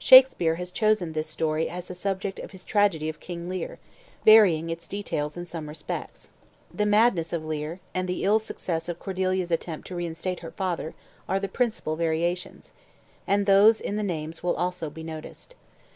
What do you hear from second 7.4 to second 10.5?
Leir, and the ill success of Cordeilla's attempt to reinstate her